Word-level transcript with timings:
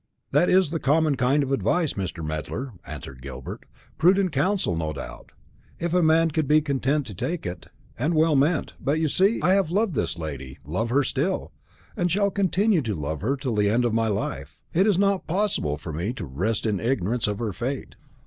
"That 0.31 0.49
is 0.49 0.71
the 0.71 0.79
common 0.79 1.15
kind 1.15 1.43
of 1.43 1.51
advice, 1.51 1.93
Mr. 1.93 2.25
Medler," 2.25 2.73
answered 2.87 3.21
Gilbert. 3.21 3.67
"Prudent 3.99 4.31
counsel, 4.31 4.75
no 4.75 4.93
doubt, 4.93 5.31
if 5.79 5.93
a 5.93 6.01
man 6.01 6.31
could 6.31 6.47
be 6.47 6.59
content 6.59 7.05
to 7.05 7.13
take 7.13 7.45
it, 7.45 7.67
and 7.99 8.15
well 8.15 8.35
meant; 8.35 8.73
but, 8.79 8.99
you 8.99 9.07
see, 9.07 9.39
I 9.43 9.53
have 9.53 9.69
loved 9.69 9.93
this 9.93 10.17
lady, 10.17 10.57
love 10.65 10.89
her 10.89 11.03
still, 11.03 11.51
and 11.95 12.09
shall 12.09 12.31
continue 12.31 12.79
so 12.79 12.93
to 12.93 12.99
love 12.99 13.21
her 13.21 13.35
till 13.37 13.53
the 13.53 13.69
end 13.69 13.85
of 13.85 13.93
my 13.93 14.07
life. 14.07 14.57
It 14.73 14.87
is 14.87 14.97
not 14.97 15.27
possible 15.27 15.77
for 15.77 15.93
me 15.93 16.13
to 16.13 16.25
rest 16.25 16.65
in 16.65 16.79
ignorance 16.79 17.27
of 17.27 17.37
her 17.37 17.53
fate." 17.53 17.95